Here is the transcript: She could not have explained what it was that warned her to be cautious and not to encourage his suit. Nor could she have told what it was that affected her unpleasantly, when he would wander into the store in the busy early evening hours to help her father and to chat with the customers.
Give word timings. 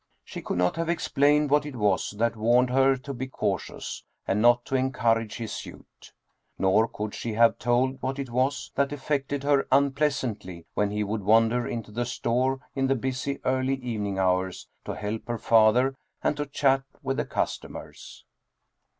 She 0.23 0.41
could 0.41 0.57
not 0.57 0.77
have 0.77 0.89
explained 0.89 1.51
what 1.51 1.63
it 1.63 1.75
was 1.75 2.15
that 2.17 2.35
warned 2.35 2.71
her 2.71 2.95
to 2.97 3.13
be 3.13 3.27
cautious 3.27 4.03
and 4.27 4.41
not 4.41 4.65
to 4.65 4.75
encourage 4.75 5.37
his 5.37 5.51
suit. 5.51 6.11
Nor 6.57 6.87
could 6.87 7.13
she 7.13 7.33
have 7.33 7.59
told 7.59 8.01
what 8.01 8.17
it 8.17 8.31
was 8.31 8.71
that 8.73 8.91
affected 8.91 9.43
her 9.43 9.67
unpleasantly, 9.71 10.65
when 10.73 10.89
he 10.89 11.03
would 11.03 11.21
wander 11.21 11.67
into 11.67 11.91
the 11.91 12.05
store 12.07 12.61
in 12.73 12.87
the 12.87 12.95
busy 12.95 13.37
early 13.45 13.75
evening 13.75 14.17
hours 14.17 14.67
to 14.85 14.95
help 14.95 15.27
her 15.27 15.37
father 15.37 15.93
and 16.23 16.35
to 16.37 16.47
chat 16.47 16.81
with 17.03 17.17
the 17.17 17.25
customers. 17.25 18.25